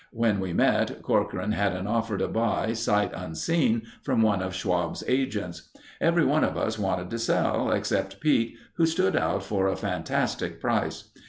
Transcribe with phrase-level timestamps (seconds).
[0.11, 5.03] When we met, Corcoran had an offer to buy, sight unseen, from one of Schwab's
[5.07, 5.69] agents.
[6.01, 11.11] Everyone of us wanted to sell, except Pete who stood out for a fantastic price.